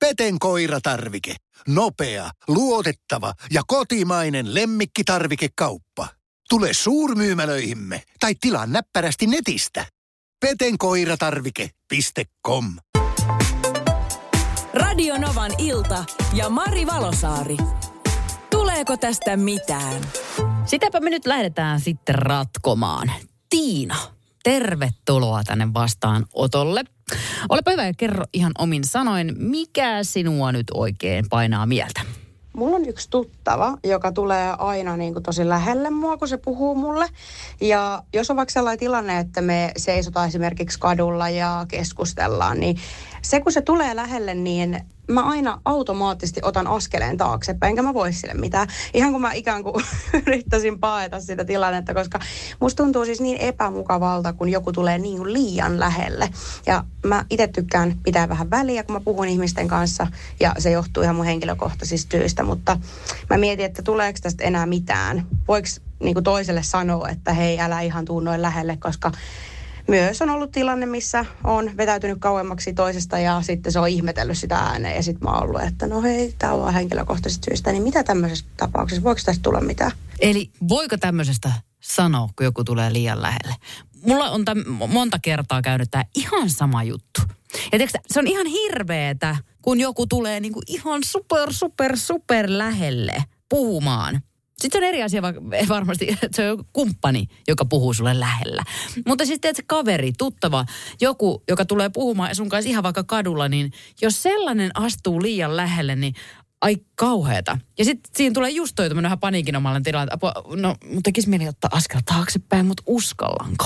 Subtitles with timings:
[0.00, 1.34] Peten koiratarvike.
[1.68, 6.08] Nopea, luotettava ja kotimainen lemmikkitarvikekauppa.
[6.48, 9.86] Tule suurmyymälöihimme tai tilaa näppärästi netistä.
[10.40, 12.64] petenkoiratarvike.com
[14.74, 16.04] Radio Novan ilta
[16.34, 17.56] ja Mari Valosaari.
[18.50, 20.02] Tuleeko tästä mitään?
[20.64, 23.12] Sitäpä me nyt lähdetään sitten ratkomaan.
[23.48, 23.96] Tiina,
[24.42, 26.84] tervetuloa tänne vastaanotolle.
[27.48, 32.00] Olepa hyvä ja kerro ihan omin sanoin, mikä sinua nyt oikein painaa mieltä?
[32.52, 36.74] Mulla on yksi tuttava, joka tulee aina niin kuin tosi lähelle mua, kun se puhuu
[36.74, 37.06] mulle.
[37.60, 42.76] Ja jos on vaikka sellainen tilanne, että me seisotaan esimerkiksi kadulla ja keskustellaan, niin
[43.22, 44.80] se kun se tulee lähelle, niin
[45.10, 48.68] mä aina automaattisesti otan askeleen taaksepäin, enkä mä voi sille mitään.
[48.94, 49.84] Ihan kun mä ikään kuin
[50.26, 52.20] yrittäisin paeta sitä tilannetta, koska
[52.60, 56.28] musta tuntuu siis niin epämukavalta, kun joku tulee niin kuin liian lähelle.
[56.66, 60.06] Ja mä itse tykkään pitää vähän väliä, kun mä puhun ihmisten kanssa,
[60.40, 62.78] ja se johtuu ihan mun henkilökohtaisista syistä, mutta
[63.30, 65.26] mä mietin, että tuleeko tästä enää mitään.
[65.48, 65.68] Voiko
[66.00, 69.12] niin kuin toiselle sanoa, että hei, älä ihan tuu noin lähelle, koska
[69.90, 74.56] myös on ollut tilanne, missä on vetäytynyt kauemmaksi toisesta ja sitten se on ihmetellyt sitä
[74.56, 78.04] ääneen ja sitten mä oon ollut, että no hei, tämä on henkilökohtaisesta syystä, niin mitä
[78.04, 79.92] tämmöisessä tapauksessa, voiko tästä tulla mitään?
[80.20, 83.54] Eli voiko tämmöisestä sanoa, kun joku tulee liian lähelle?
[84.06, 87.20] Mulla on täm, monta kertaa käynyt tämä ihan sama juttu.
[87.72, 93.24] Ja tiiäks, se on ihan hirveetä, kun joku tulee niinku ihan super, super, super lähelle
[93.48, 94.20] puhumaan.
[94.60, 95.22] Sitten se on eri asia
[95.68, 98.62] varmasti, että se on kumppani, joka puhuu sulle lähellä.
[99.06, 100.64] Mutta sitten siis se kaveri, tuttava,
[101.00, 105.96] joku, joka tulee puhumaan sun kanssa ihan vaikka kadulla, niin jos sellainen astuu liian lähelle,
[105.96, 106.14] niin
[106.60, 107.58] ai kauheeta.
[107.78, 110.12] Ja sitten siinä tulee just toi tämmöinen paniikin omalle tilanne.
[110.56, 113.64] No, mutta tekisi mieli ottaa askel taaksepäin, mutta uskallanko?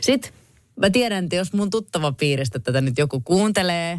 [0.00, 0.32] Sitten
[0.76, 3.98] mä tiedän, että jos mun tuttava piiristä tätä nyt joku kuuntelee,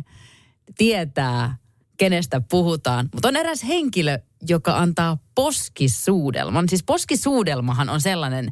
[0.78, 1.58] tietää,
[1.98, 3.10] kenestä puhutaan.
[3.14, 6.70] Mutta on eräs henkilö, joka antaa poskisuudelman.
[6.70, 8.50] Siis poskisuudelmahan on sellainen,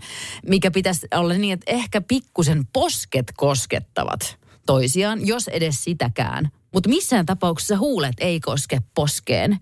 [0.48, 6.50] mikä pitäisi olla niin, että ehkä pikkusen posket koskettavat toisiaan, jos edes sitäkään.
[6.74, 9.60] Mutta missään tapauksessa huulet ei koske poskeen.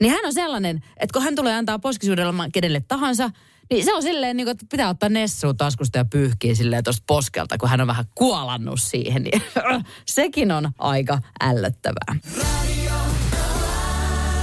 [0.00, 3.30] Niin hän on sellainen, että kun hän tulee antaa poskisuudelman kenelle tahansa,
[3.70, 7.02] niin se on silleen, niin kuin, että pitää ottaa Nessua taskusta ja pyyhkiä silleen tuosta
[7.06, 9.22] poskelta, kun hän on vähän kuolannut siihen.
[9.22, 9.42] Niin
[10.06, 12.16] sekin on aika ällöttävää.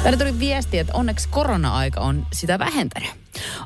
[0.06, 3.10] Tänne tuli viesti, että onneksi korona-aika on sitä vähentänyt.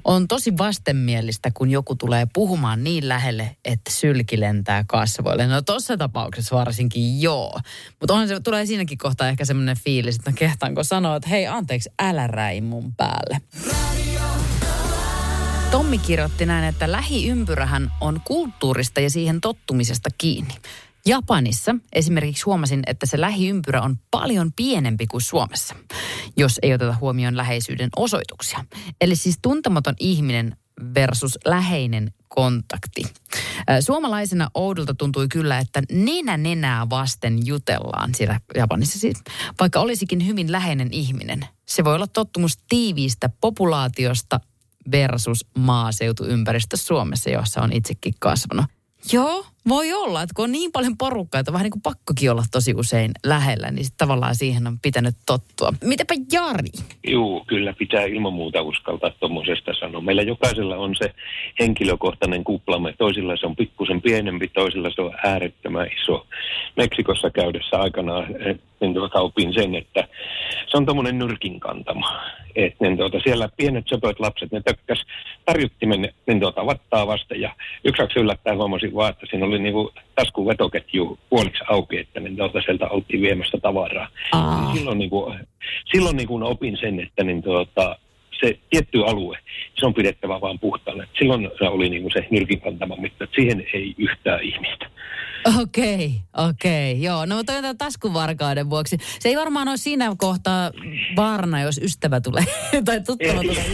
[0.03, 5.47] On tosi vastenmielistä, kun joku tulee puhumaan niin lähelle, että sylki lentää kasvoille.
[5.47, 7.59] No tuossa tapauksessa varsinkin joo.
[7.99, 11.47] Mutta onhan se, tulee siinäkin kohtaa ehkä semmoinen fiilis, että no kehtaanko sanoa, että hei
[11.47, 13.41] anteeksi, älä räi mun päälle.
[15.71, 20.53] Tommi kirjoitti näin, että lähiympyrähän on kulttuurista ja siihen tottumisesta kiinni.
[21.05, 25.75] Japanissa esimerkiksi huomasin, että se lähiympyrä on paljon pienempi kuin Suomessa,
[26.37, 28.65] jos ei oteta huomioon läheisyyden osoituksia.
[29.01, 30.57] Eli siis tuntematon ihminen
[30.95, 33.03] versus läheinen kontakti.
[33.79, 39.17] Suomalaisena oudolta tuntui kyllä, että nenä nenää vasten jutellaan siellä Japanissa siis.
[39.59, 41.45] Vaikka olisikin hyvin läheinen ihminen.
[41.65, 44.39] Se voi olla tottumus tiiviistä populaatiosta
[44.91, 48.65] versus maaseutuympäristö Suomessa, jossa on itsekin kasvanut.
[49.11, 52.43] Joo, voi olla, että kun on niin paljon porukkaa, että vähän niin kuin pakkokin olla
[52.51, 55.73] tosi usein lähellä, niin sitten tavallaan siihen on pitänyt tottua.
[55.83, 56.69] Mitäpä Jari?
[57.07, 60.01] Joo, kyllä pitää ilman muuta uskaltaa tuommoisesta sanoa.
[60.01, 61.13] Meillä jokaisella on se
[61.59, 62.93] henkilökohtainen kuplamme.
[62.97, 66.27] Toisilla se on pikkusen pienempi, toisilla se on äärettömän iso.
[66.77, 68.25] Meksikossa käydessä aikanaan
[68.81, 70.07] niin tuota, opin sen, että
[70.67, 72.21] se on tuommoinen nyrkin kantama.
[72.55, 75.01] Et, niin tuota, siellä pienet söpöt lapset, ne tökkäs
[75.45, 79.89] tarjuttimen niin tuota, vattaa vasten ja yksi yllättäen huomasin vaan, että siinä oli niin kuin
[80.15, 84.07] taskun vetoketju puoliksi auki, että niin tuota, sieltä oltiin viemästä tavaraa.
[84.31, 84.73] Aa.
[84.75, 85.39] Silloin, niin kuin,
[85.91, 87.97] silloin niin kuin opin sen, että niin tuota,
[88.39, 89.37] se tietty alue,
[89.79, 91.03] se on pidettävä vaan puhtaana.
[91.19, 94.89] Silloin se oli niin kuin se nyrkin kantama mitta, että siihen ei yhtään ihmistä.
[95.45, 96.91] Okei, okay, okei.
[96.91, 98.97] Okay, joo, no toi on taskuvarkauden vuoksi.
[99.19, 100.71] Se ei varmaan ole siinä kohtaa
[101.15, 102.45] vaarana, jos ystävä tulee
[102.85, 103.65] tai tuttava tulee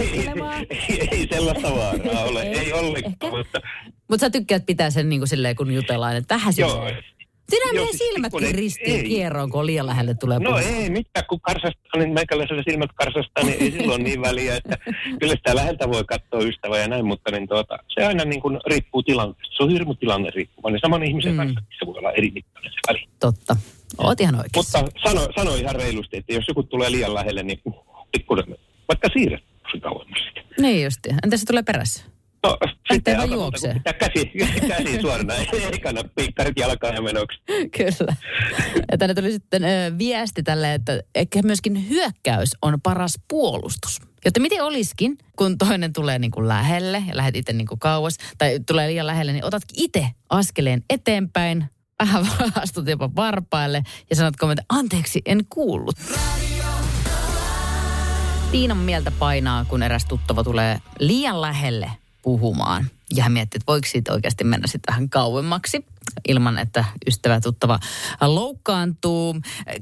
[0.70, 3.38] ei, ei, ei sellaista vaaraa ole, ei, ei ollenkaan.
[3.38, 3.62] Mutta
[4.08, 6.68] mutta sä tykkäät pitää sen niin kuin silleen, kun jutellaan, että tähän siis...
[6.68, 6.92] Joo.
[7.50, 10.74] Sinä menee siis silmätkin ristiin kierroon, kun liian lähelle tulee No puhumaan.
[10.74, 14.78] ei mitään, kun karsastaa, niin meikäläisellä silmät karsastaa, niin ei silloin niin väliä, että
[15.20, 18.60] kyllä sitä läheltä voi katsoa ystävää ja näin, mutta niin tuota, se aina niin kuin
[18.68, 19.56] riippuu tilanteesta.
[19.58, 21.38] Se on hirmu tilanne niin Saman ihmisen mm.
[21.38, 23.08] kanssa se voi olla eri mittainen se väli.
[23.20, 23.56] Totta.
[23.98, 24.82] Oot ihan oikeassa.
[24.82, 27.62] Mutta sano, sano ihan reilusti, että jos joku tulee liian lähelle, niin
[28.12, 28.58] pikkuinen,
[28.88, 29.44] vaikka siirret
[29.82, 30.20] kauemmas
[30.62, 31.10] Niin justi.
[31.24, 32.04] Entä se tulee perässä?
[32.46, 32.58] No,
[32.92, 33.74] sitten alkaa juoksee.
[33.74, 34.32] pitää käsi,
[34.68, 37.38] käsi suorana, ei kannata piikkarit jalkaan ja menoksi.
[37.78, 38.16] Kyllä.
[38.92, 44.02] Ja tänne tuli sitten ö, viesti tälle, että ehkä myöskin hyökkäys on paras puolustus.
[44.26, 48.18] Jotta miten olisikin, kun toinen tulee niin kuin lähelle ja lähdet itse niin kuin kauas,
[48.38, 51.66] tai tulee liian lähelle, niin otat itse askeleen eteenpäin,
[52.00, 52.26] vähän
[52.64, 55.96] astut jopa varpaille ja sanot kommentti, anteeksi, en kuullut.
[58.52, 61.92] Tiinan mieltä painaa, kun eräs tuttava tulee liian lähelle
[62.26, 62.86] puhumaan.
[63.16, 65.86] Ja hän miettii, että voiko siitä oikeasti mennä sitten vähän kauemmaksi
[66.28, 67.80] ilman, että ystävä tuttava
[68.22, 69.36] loukkaantuu.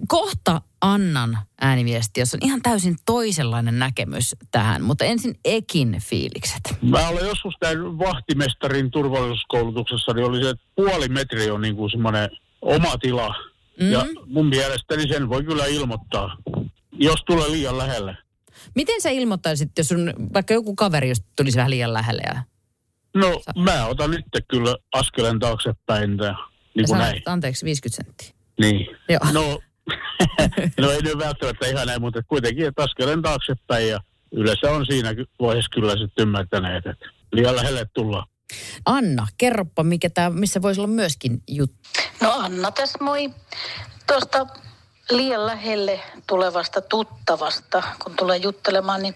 [0.08, 6.62] Kohta annan ääniviesti, jossa on ihan täysin toisenlainen näkemys tähän, mutta ensin Ekin fiilikset.
[6.82, 11.92] Mä olen joskus tämän vahtimestarin turvallisuuskoulutuksessa, niin oli se, että puoli metri on niin kuin
[11.92, 12.30] semmoinen
[12.62, 13.36] oma tila.
[13.80, 13.92] Mm.
[13.92, 16.38] Ja mun mielestäni sen voi kyllä ilmoittaa,
[16.92, 18.18] jos tulee liian lähelle.
[18.76, 22.44] Miten sä ilmoittaisit, jos sun, vaikka joku kaveri just tulisi vähän liian lähelle ja
[23.16, 26.36] No mä otan itse kyllä askeleen taaksepäin, tää,
[26.76, 27.22] niin kuin näin.
[27.26, 28.44] anteeksi 50 senttiä?
[28.60, 28.88] Niin.
[29.10, 29.20] Joo.
[29.32, 29.60] No,
[30.82, 34.00] no ei nyt välttämättä ihan näin, mutta kuitenkin, että askeleen taaksepäin ja
[34.32, 35.10] yleensä on siinä
[35.42, 38.28] vaiheessa kyllä sitten ymmärtäneet, että liian lähelle tullaan.
[38.86, 41.90] Anna, kerropa, mikä tää, missä voisi olla myöskin juttu.
[42.22, 43.30] No Anna tässä moi.
[44.08, 44.46] Tuosta
[45.10, 49.16] liian lähelle tulevasta tuttavasta, kun tulee juttelemaan, niin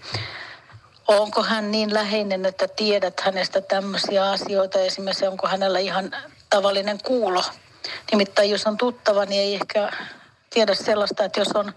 [1.08, 6.12] onko hän niin läheinen, että tiedät hänestä tämmöisiä asioita, esimerkiksi onko hänellä ihan
[6.50, 7.44] tavallinen kuulo.
[8.12, 9.92] Nimittäin jos on tuttava, niin ei ehkä
[10.50, 11.74] tiedä sellaista, että jos on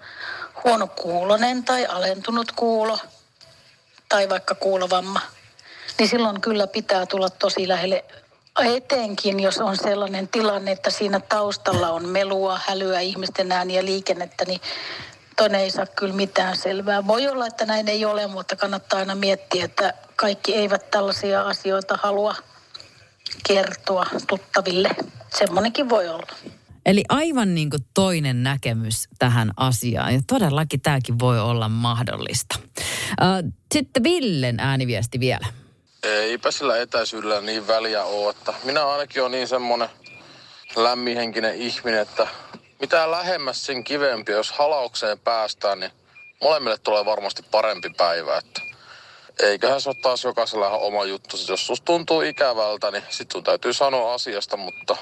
[0.65, 2.99] huono kuulonen tai alentunut kuulo
[4.09, 5.21] tai vaikka kuulovamma,
[5.99, 8.05] niin silloin kyllä pitää tulla tosi lähelle.
[8.59, 14.61] Etenkin, jos on sellainen tilanne, että siinä taustalla on melua, hälyä, ihmisten ääniä, liikennettä, niin
[15.37, 17.07] toinen ei saa kyllä mitään selvää.
[17.07, 21.99] Voi olla, että näin ei ole, mutta kannattaa aina miettiä, että kaikki eivät tällaisia asioita
[22.03, 22.35] halua
[23.49, 24.91] kertoa tuttaville.
[25.39, 26.33] Semmoinenkin voi olla.
[26.87, 30.15] Eli aivan niin kuin toinen näkemys tähän asiaan.
[30.15, 32.59] Ja todellakin tämäkin voi olla mahdollista.
[33.75, 35.47] Sitten Villen ääniviesti vielä.
[36.03, 39.89] Eipä sillä etäisyydellä niin väliä ole, että minä ainakin olen niin semmonen
[40.77, 42.29] lämminhenkinen ihminen, että
[42.81, 45.93] mitä lähemmäs sen kivempi, jos halaukseen päästään, niin
[46.41, 48.61] molemmille tulee varmasti parempi päivä, että
[49.43, 51.37] eiköhän se ole taas jokaisella ihan oma juttu.
[51.49, 54.97] Jos susta tuntuu ikävältä, niin sit sun täytyy sanoa asiasta, mutta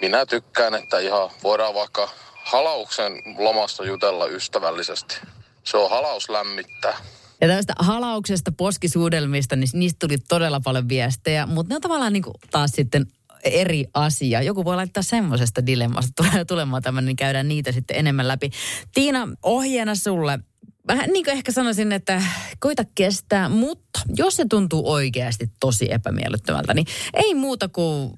[0.00, 2.08] minä tykkään, että ihan voidaan vaikka
[2.44, 5.16] halauksen lomassa jutella ystävällisesti.
[5.64, 6.96] Se on halaus lämmittää.
[7.40, 12.22] Ja tästä halauksesta, poskisuudelmista, niin niistä tuli todella paljon viestejä, mutta ne on tavallaan niin
[12.22, 13.06] kuin taas sitten
[13.44, 14.42] eri asia.
[14.42, 18.50] Joku voi laittaa semmoisesta dilemmasta tulemaan tämmöinen, niin käydään niitä sitten enemmän läpi.
[18.94, 20.38] Tiina, ohjeena sulle.
[20.86, 22.22] Vähän niin kuin ehkä sanoisin, että
[22.58, 28.10] koita kestää, mutta jos se tuntuu oikeasti tosi epämiellyttävältä, niin ei muuta kuin,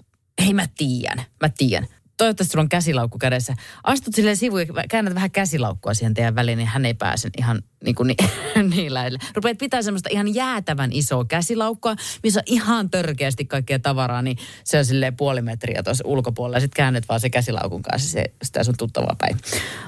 [0.44, 1.88] hei mä tiedän, mä tiedän.
[2.16, 3.54] Toivottavasti sulla on käsilaukku kädessä.
[3.84, 7.62] Astut silleen sivuun ja käännät vähän käsilaukkua siihen teidän väliin, niin hän ei pääse ihan
[7.84, 9.18] niin, kuin niin, niin lähelle.
[9.34, 14.78] Rupeat pitää semmoista ihan jäätävän isoa käsilaukkua, missä on ihan törkeästi kaikkea tavaraa, niin se
[14.78, 16.60] on silleen puoli metriä tuossa ulkopuolella.
[16.60, 19.36] Sitten käännet vaan se käsilaukun kanssa se, sitä sun tuttavaa päin.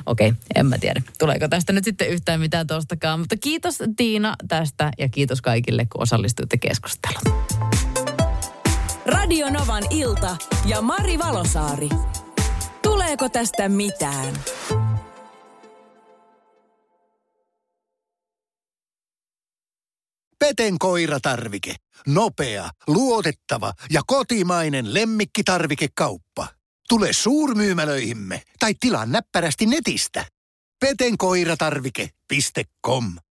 [0.07, 1.03] Okei, okay, en mä tiedä.
[1.19, 3.21] Tuleeko tästä nyt sitten yhtään mitään tostakaan.
[3.21, 7.74] Mutta kiitos Tiina tästä ja kiitos kaikille, kun osallistuitte keskusteluun.
[9.07, 10.37] Radio Novan ilta
[10.67, 11.89] ja Mari Valosaari.
[12.83, 14.35] Tuleeko tästä mitään?
[20.39, 21.75] Peten koiratarvike.
[22.07, 26.49] Nopea, luotettava ja kotimainen lemmikkitarvikekauppa.
[26.89, 30.25] Tule suurmyymälöihimme tai tilaa näppärästi netistä.
[30.81, 33.15] petenkoiratarvike.com